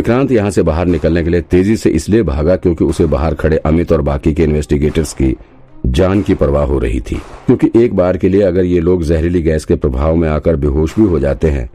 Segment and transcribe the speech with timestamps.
[0.00, 3.56] विक्रांत यहाँ से बाहर निकलने के लिए तेज़ी से इसलिए भागा क्योंकि उसे बाहर खड़े
[3.66, 5.34] अमित और बाकी के इन्वेस्टिगेटर्स की
[5.88, 9.42] जान की परवाह हो रही थी। क्योंकि एक बार के लिए अगर ये लोग जहरीली
[9.42, 11.68] गैस के प्रभाव में आकर बेहोश भी हो जाते हैं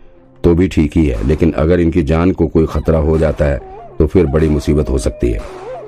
[0.43, 3.61] तो भी ठीक ही है। लेकिन अगर इनकी जान को कोई खतरा हो जाता है
[3.99, 5.39] तो फिर बड़ी मुसीबत हो सकती है।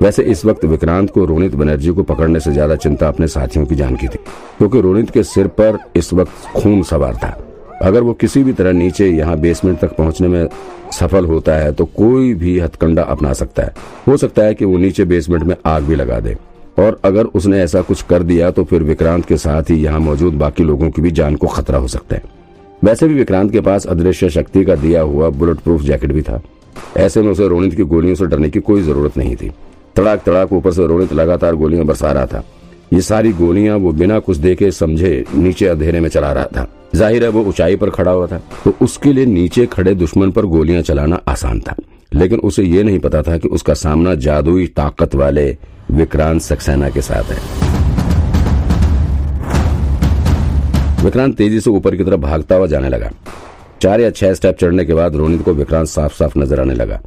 [0.02, 3.76] वैसे इस वक्त विक्रांत को रोनित बनर्जी को पकड़ने से ज़्यादा चिंता अपने साथियों की
[3.76, 4.18] जान की थी,
[4.58, 7.38] क्योंकि रोनित के सिर पर इस वक्त खून सवार था।
[7.82, 10.48] अगर वो किसी भी तरह नीचे यहाँ बेसमेंट तक पहुँचने में
[10.94, 13.74] सफल होता है तो कोई भी हथकंडा अपना सकता है।
[14.08, 16.36] हो सकता है कि वो नीचे बेसमेंट में आग भी लगा दे।
[16.80, 20.34] और अगर उसने ऐसा कुछ कर दिया तो फिर विक्रांत के साथ ही यहाँ मौजूद
[20.36, 22.24] बाकी लोगों की भी जान को खतरा हो सकता है।
[22.84, 26.42] वैसे भी विक्रांत के पास अदृश्य शक्ति का दिया हुआ बुलेट प्रूफ जैकेट भी था।
[26.98, 29.52] ऐसे में उसे रोनित की गोलियों से डरने की कोई ज़रूरत नहीं थी।
[29.96, 32.44] तड़ाक तड़ाक ऊपर से रोनित लगातार गोलियाँ बरसा रहा था।
[32.94, 37.24] ये सारी गोलियाँ वो बिना कुछ देखे समझे नीचे अंधेरे में चला रहा था। ज़ाहिर
[37.24, 40.82] है वो ऊंचाई पर खड़ा हुआ था। तो उसके लिए नीचे खड़े दुश्मन पर गोलियाँ
[40.82, 41.76] चलाना आसान था।
[42.14, 45.46] लेकिन उसे ये नहीं पता था कि उसका सामना जादुई ताकत वाले
[45.92, 47.40] विक्रांत सक्सेना के साथ है।
[51.04, 53.10] विक्रांत तेज़ी से ऊपर की तरफ़ भागता हुआ जाने लगा।
[53.82, 57.00] चार या छह स्टेप चढ़ने के बाद रोनित को विक्रांत साफ़ साफ़ नज़र आने लगा।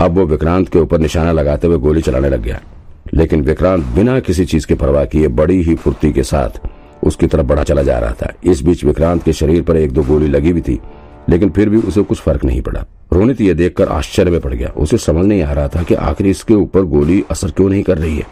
[0.00, 2.60] अब वो विक्रांत के ऊपर निशाना लगाते हुए गोली चलाने लग गया।
[3.14, 6.60] लेकिन विक्रांत बिना किसी चीज़ की परवाह किए बड़ी ही फुर्ती के साथ
[7.02, 10.02] उसकी तरफ़ बढ़ा चला जा रहा था। इस बीच विक्रांत के शरीर पर एक दो
[10.02, 10.78] गोली लगी भी थी,
[11.28, 14.68] लेकिन फिर भी उसे कुछ फ़र्क नहीं पड़ा। रोनित ये देखकर आश्चर्य में पड़ गया।
[14.76, 17.98] उसे समझ नहीं आ रहा था कि आखिर इसके ऊपर गोली असर क्यों नहीं कर
[17.98, 18.26] रही है।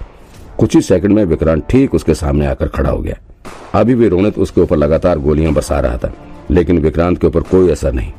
[0.59, 3.17] कुछ ही सेकंड में विक्रांत ठीक उसके सामने आकर खड़ा हो गया।
[3.75, 6.13] अभी भी रोनित उसके ऊपर लगातार गोलियाँ बरसा रहा था,
[6.51, 8.13] लेकिन विक्रांत के ऊपर कोई असर नहीं।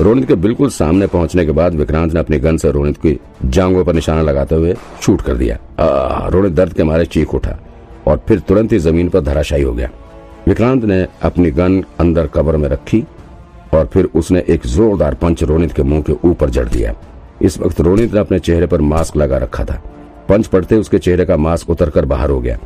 [0.00, 3.84] रोनित के बिल्कुल सामने पहुँचने के बाद विक्रांत ने अपनी गन से रोनित की जांगों
[3.84, 5.58] पर निशाना लगाते हुए शूट कर दिया।
[6.30, 7.58] रोनित दर्द के मारे चीख उठा
[8.06, 9.90] और फिर तुरंत ही ज़मीन पर धराशायी हो गया।
[10.48, 13.04] विक्रांत ने अपनी गन अंदर कबर में रखी
[13.74, 16.94] और फिर उसने एक जोरदार पंच रोनित के मुँह के ऊपर जड़ दिया।
[17.42, 19.80] इस वक्त रोनित ने अपने चेहरे पर मास्क लगा रखा था।
[20.28, 22.58] पंच पड़ते उसके चेहरे का मास्क उतरकर बाहर हो गया।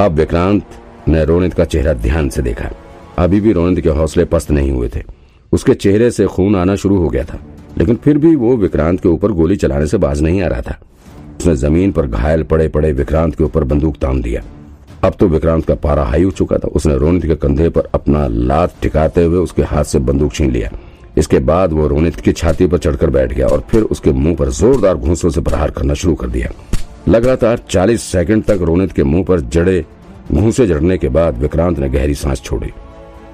[0.00, 0.62] अब विक्रांत
[1.08, 2.70] ने रोनित का चेहरा ध्यान से देखा।
[3.18, 5.02] अभी भी रोनित के हौसले पस्त नहीं हुए थे।
[5.52, 7.38] उसके चेहरे से खून आना शुरू हो गया था,
[7.78, 10.78] लेकिन फिर भी वो विक्रांत के ऊपर गोली चलाने से बाज नहीं आ रहा था।
[11.38, 14.42] उसने ज़मीन पर घायल पड़े पड़े विक्रांत के ऊपर बंदूक तान दिया।
[15.04, 18.26] अब तो विक्रांत का पारा हाई हो चुका था। उसने रोनित के कंधे पर अपना
[18.28, 20.70] लात टिकाते हुए उसके हाथ से बंदूक छीन लिया।
[21.18, 24.50] इसके बाद वो रोनित की छाती पर चढ़कर बैठ गया और फिर उसके मुँह पर
[24.52, 26.50] जोरदार घूसों से प्रहार करना शुरू कर दिया।
[27.08, 29.84] लगातार 40 सेकंड तक रोनित के मुँह पर जड़े
[30.32, 32.72] घूसे जड़ने के बाद विक्रांत ने गहरी सांस छोड़ी।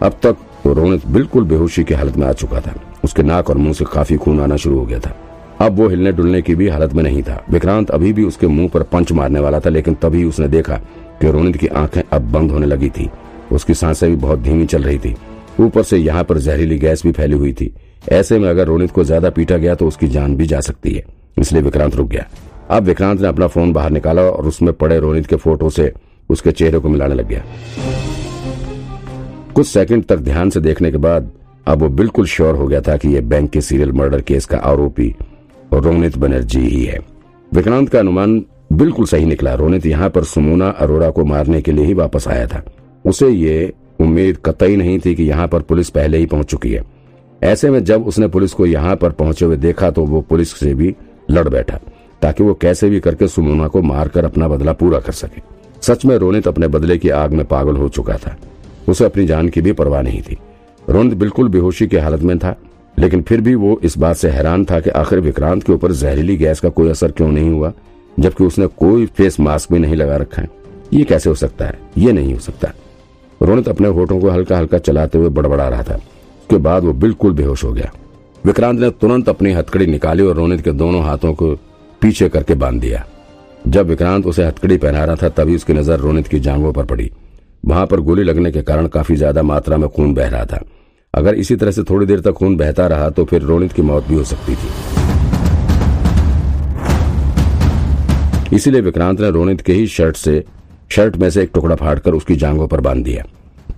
[0.03, 2.75] अब तक तो रोनित बिल्कुल बेहोशी की हालत में आ चुका था।
[3.05, 5.15] उसके नाक और मुँह से काफ़ी खून आना शुरू हो गया था।
[5.61, 8.69] अब वो हिलने डुलने की भी हालत में नहीं था। विक्रांत अभी भी उसके मुँह
[8.69, 10.77] पर पंच मारने वाला था, लेकिन तभी उसने देखा
[11.21, 13.11] कि रोनित की आँखें अब बंद होने लगी थी।
[13.53, 15.15] उसकी साँसें भी बहुत धीमी चल रही थी।
[15.61, 17.73] ऊपर से यहाँ पर जहरीली गैस भी फैली हुई थी।
[18.13, 21.05] ऐसे में अगर रोनित को ज़्यादा पीटा गया तो उसकी जान भी जा सकती है,
[21.39, 22.27] इसलिए विक्रांत रुक गया।
[22.71, 25.93] अब विक्रांत ने अपना फ़ोन बाहर निकाला और उसमें पड़े रोनित के फ़ोटो से
[26.31, 27.43] उसके चेहरे को मिलाने लग गया।
[29.55, 31.31] कुछ सेकंड तक ध्यान से देखने के बाद
[31.67, 34.59] अब वो बिल्कुल श्योर हो गया था कि यह बैंक के सीरियल मर्डर केस का
[34.59, 35.09] आरोपी
[35.73, 36.99] रोनित बनर्जी ही है।
[37.53, 41.85] विक्रांत का अनुमान बिल्कुल सही निकला। रोनित यहाँ पर सुमोना अरोड़ा को मारने के लिए
[41.85, 42.63] ही वापस आया था।
[43.05, 46.85] उसे ये उम्मीद कतई नहीं थी कि यहाँ पर पुलिस पहले ही पहुँच चुकी है।
[47.43, 50.75] ऐसे में जब उसने पुलिस को यहाँ पर पहुँचे हुए देखा तो वो पुलिस से
[50.75, 50.95] भी
[51.31, 51.79] लड़ बैठा,
[52.23, 55.43] ताकि वो कैसे भी करके सुमोना को मारकर अपना बदला पूरा कर सके।
[55.83, 58.37] सच में रोनित अपने बदले की आग में पागल हो चुका था।
[58.89, 60.39] उसे अपनी जान की भी परवाह नहीं थी।
[60.83, 62.55] रोनित बिल्कुल बेहोशी की हालत में था,
[62.99, 66.37] लेकिन फिर भी वो इस बात से हैरान था कि आखिर विक्रांत के ऊपर जहरीली
[66.37, 67.73] गैस का कोई असर क्यों नहीं हुआ,
[68.17, 70.49] जबकि उसने कोई फेस मास्क भी नहीं लगा रखा है।
[70.93, 71.79] ये कैसे हो सकता है?
[71.99, 72.73] ये नहीं हो सकता।
[73.41, 77.33] रोनित अपने होठों को हल्का हल्का चलाते हुए बड़बड़ा रहा था, उसके बाद वो बिल्कुल
[77.33, 77.91] बेहोश हो गया।
[78.45, 81.55] विक्रांत ने तुरंत अपनी हथकड़ी निकाली और रोनित के दोनों हाथों को
[82.03, 83.05] पीछे करके बाँध दिया।
[83.69, 87.11] जब विक्रांत उसे हथकड़ी पहना रहा था, तभी उसकी नज़र रोनित की जांगों पर पड़ी।
[87.63, 90.63] वहाँ पर गोली लगने के कारण काफ़ी ज़्यादा मात्रा में खून बह रहा था।
[91.15, 94.07] अगर इसी तरह से थोड़ी देर तक खून बहता रहा तो फिर रोनित की मौत
[94.09, 94.69] भी हो सकती थी।
[98.57, 100.43] इसीलिए विक्रांत ने रोनित के ही शर्ट से,
[100.93, 103.25] शर्ट में से एक टुकड़ा फाड़कर उसकी जांगों पर बाँध दिया,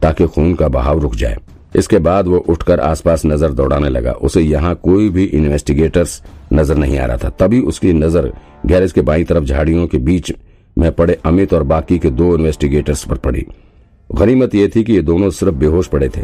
[0.03, 1.37] ताकि खून का बहाव रुक जाए।
[1.75, 6.23] इसके बाद वो उठकर आसपास नज़र दौड़ाने लगा। उसे यहाँ कोई भी इन्वेस्टिगेटर्स
[6.53, 8.33] नज़र नहीं आ रहा था। तभी उसकी नज़र
[8.67, 10.33] गैरेज के बाई तरफ़ झाड़ियों के बीच
[10.77, 13.47] में पड़े अमित और बाकी के दो इन्वेस्टिगेटर्स पर पड़ी।
[14.15, 16.21] गनीमत यह थी कि ये दोनों सिर्फ़ बेहोश पड़े थे।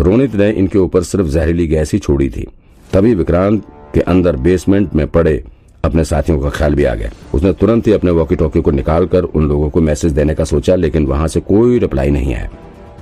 [0.00, 2.46] रोनित ने इनके ऊपर सिर्फ़ जहरीली गैस ही छोड़ी थी।
[2.92, 3.62] तभी विक्रांत
[3.94, 5.42] के अंदर बेसमेंट में पड़े
[5.84, 9.22] अपने साथियों का ख्याल भी आ गया। उसने तुरंत ही अपने वॉकी टॉकी को निकालकर
[9.22, 12.50] उन लोगों को मैसेज देने का सोचा, लेकिन वहाँ से कोई रिप्लाई नहीं आया।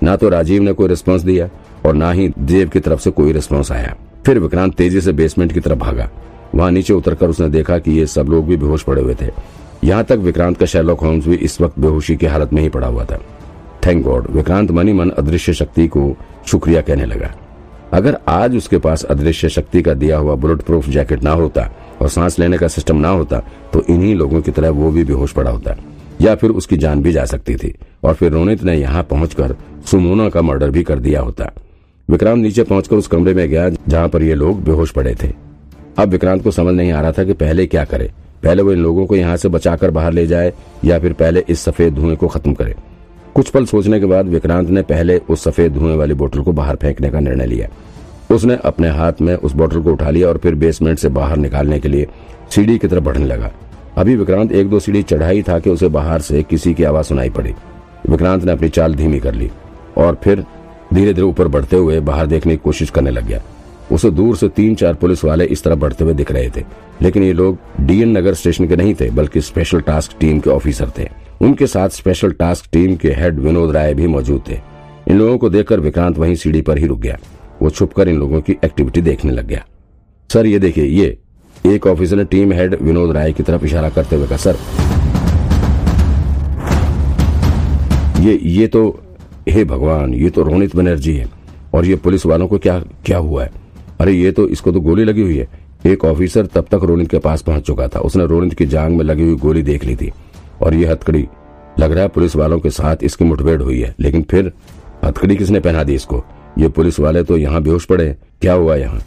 [0.02, 1.48] ना तो राजीव ने कोई रिस्पॉन्स दिया
[1.86, 3.96] और ना ही देव की तरफ़ से कोई रिस्पॉन्स आया।
[4.26, 6.10] फिर विक्रांत तेज़ी से बेसमेंट की तरफ़ भागा।
[6.54, 9.30] वहाँ नीचे उतरकर उसने देखा कि ये सब लोग भी बेहोश पड़े हुए थे।
[9.84, 12.86] यहाँ तक विक्रांत का शेरलॉक होम्स भी इस वक्त बेहोशी की हालत में ही पड़ा
[12.86, 13.20] हुआ था।
[13.86, 16.16] थैंक गॉड, विक्रांत मनी मन अदृश्य शक्ति को
[16.46, 17.34] शुक्रिया कहने लगा।
[17.92, 22.08] अगर आज उसके पास अदृश्य शक्ति का दिया हुआ बुलेट प्रूफ जैकेट ना होता और
[22.08, 23.38] सांस लेने का सिस्टम ना होता
[23.72, 25.76] तो इन्हीं लोगों की तरह वो भी बेहोश पड़ा होता,
[26.20, 27.74] या फिर उसकी जान भी जा सकती थी
[28.04, 29.56] और फिर रोनित ने यहाँ पहुंचकर
[29.86, 31.50] सुमोना का मर्डर भी कर दिया होता।
[32.08, 35.32] विक्रांत नीचे पहुंचकर उस कमरे में गया जहाँ पर ये लोग बेहोश पड़े थे।
[35.98, 38.10] अब विक्रांत को समझ नहीं आ रहा था कि पहले क्या करे।
[38.42, 40.52] पहले वो इन लोगों को यहाँ से बचाकर बाहर ले जाए
[40.84, 42.74] या फिर पहले इस सफ़ेद धुएँ को खत्म करे।
[43.34, 46.76] कुछ पल सोचने के बाद विक्रांत ने पहले उस सफ़ेद धुएँ वाली बोतल को बाहर
[46.76, 47.68] फेंकने का निर्णय लिया।
[48.30, 51.78] उसने अपने हाथ में उस बोतल को उठा लिया और फिर बेसमेंट से बाहर निकालने
[51.80, 52.06] के लिए
[52.50, 53.50] सीढ़ी की तरफ़ बढ़ने लगा।
[53.96, 57.30] अभी विक्रांत एक दो सीढ़ी चढ़ाई था कि उसे बाहर से किसी की आवाज़ सुनाई
[57.30, 57.54] पड़ी।
[58.08, 59.50] विक्रांत ने अपनी चाल धीमी कर ली
[59.98, 60.44] और फिर
[60.94, 63.42] धीरे धीरे ऊपर बढ़ते हुए बाहर देखने की कोशिश करने लग गया।
[63.92, 66.64] उसे दूर से तीन चार पुलिस वाले इस तरह बढ़ते हुए दिख रहे थे,
[67.02, 70.90] लेकिन ये लोग डीएन नगर स्टेशन के नहीं थे, बल्कि स्पेशल टास्क टीम के ऑफिसर
[70.98, 71.08] थे।
[71.40, 74.58] उनके साथ स्पेशल टास्क टीम के हेड विनोद राय भी मौजूद थे।
[75.08, 77.18] इन लोगों को देखकर विक्रांत वहीं सीढ़ी पर ही रुक गया।
[77.62, 79.64] वो छुपकर इन लोगों की एक्टिविटी देखने लग गया।
[80.30, 81.18] सर, ये देखिए, ये
[81.66, 84.56] एक ऑफिसर ने टीम हेड विनोद राय की तरफ़ इशारा करते हुए कहा, सर,
[88.20, 88.82] ये ये तो
[89.48, 91.28] हे भगवान, ये तो रोनित बनर्जी है,
[91.74, 93.50] और ये पुलिस वालों को क्या क्या हुआ है?
[94.00, 95.48] अरे, ये तो इसको तो गोली लगी हुई है।
[95.86, 99.04] एक ऑफिसर तब तक रोनित के पास पहुँच चुका था। उसने रोनित की जांग में
[99.04, 100.10] लगी हुई गोली देख ली थी।
[100.62, 101.26] और ये हथकड़ी,
[101.80, 104.52] लग रहा है पुलिस वालों के साथ इसकी मुठभेड़ हुई है, लेकिन फिर
[105.04, 106.22] हथकड़ी किसने पहना दी इसको?
[106.58, 109.00] ये पुलिस वाले तो यहाँ बेहोश पड़े क्या हुआ यहाँ?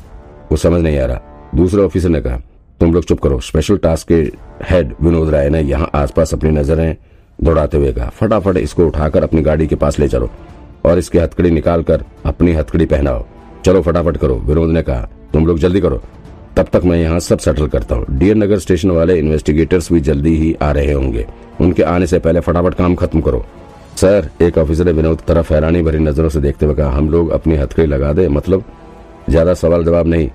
[0.52, 2.40] वो समझ नहीं आ रहा। दूसरे ऑफिसर ने कहा,
[2.82, 4.16] तुम लोग चुप करो। स्पेशल टास्क के
[4.66, 6.96] हेड विनोद राय ने यहाँ आसपास अपनी नज़रें
[7.40, 10.30] दौड़ाते हुए कहा, फटाफट इसको उठाकर अपनी गाड़ी के पास ले चलो
[10.86, 13.26] और इसकी हथकड़ी निकालकर अपनी हथकड़ी पहनाओ।
[13.66, 16.02] चलो फटाफट करो, विनोद ने कहा। तुम लोग जल्दी करो।
[16.58, 20.36] तब तक मैं यहाँ सब सेटल करता हूँ। डीएन नगर स्टेशन वाले इन्वेस्टिगेटर्स भी जल्दी
[20.38, 21.26] ही आ रहे होंगे।
[21.62, 23.46] उनके आने से पहले फटाफट काम खत्म करो।
[23.98, 27.30] सर, एक ऑफिसर ने विनोद तरफ़ हैरानी भरी नज़रों से देखते हुए कहा, हम लोग
[27.30, 28.64] अपनी हथकड़ी लगा दे मतलब?
[29.30, 30.30] ज़्यादा सवाल जवाब नहीं।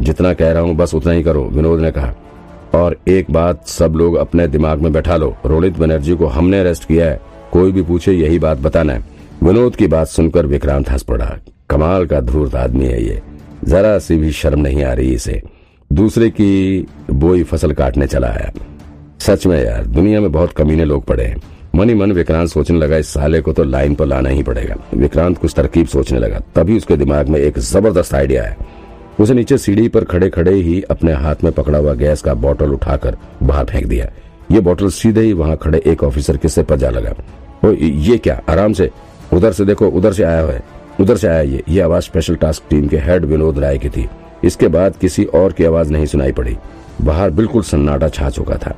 [0.00, 2.14] जितना कह रहा हूँ, बस उतना ही करो, विनोद ने कहा।
[2.74, 6.84] और एक बात सब लोग अपने दिमाग में बैठा लो। रोहित बनर्जी को हमने अरेस्ट
[6.84, 7.20] किया है।
[7.52, 9.04] कोई भी पूछे, यही बात बताना है।
[9.42, 11.36] विनोद की बात सुनकर विक्रांत हंस पड़ा।
[11.70, 13.20] कमाल का धूर्त आदमी है ये।
[13.64, 15.42] जरा सी भी शर्म नहीं आ रही इसे।
[15.92, 18.52] दूसरे की बोई फ़सल काटने चला आया
[19.20, 21.40] सच में यार, दुनिया में बहुत कमीने लोग पड़े हैं।
[21.74, 25.38] मनी मन विक्रांत सोचने लगा, इस साले को तो लाइन पर लाना ही पड़ेगा। विक्रांत
[25.38, 28.56] कुछ तरकीब सोचने लगा, तभी उसके दिमाग में एक ज़बरदस्त आइडिया है।
[29.20, 32.72] उसे नीचे सीढ़ी पर खड़े खड़े ही अपने हाथ में पकड़ा हुआ गैस का बोतल
[32.72, 34.10] उठाकर बाहर फेंक दिया।
[34.52, 37.14] ये बोतल सीधे ही वहाँ खड़े एक ऑफिसर के सिर पर जा लगा।
[37.64, 38.40] ओ ये क्या?
[38.48, 38.90] आराम से।
[39.32, 40.62] उधर से देखो, उधर से आया है।
[41.00, 44.08] उधर से आया ये। ये आवाज़ स्पेशल टास्क टीम के हेड विनोद राय की थी।
[44.44, 46.56] इसके बाद किसी और की आवाज़ नहीं सुनाई पड़ी।
[47.02, 48.74] बाहर बिल्कुल सन्नाटा छा चुका था।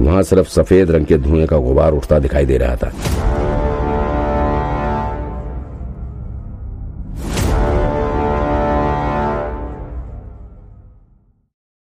[0.00, 2.92] वहाँ सिर्फ़ सफ़ेद रंग के धुएँ का गुबार उठता दिखाई दे रहा था।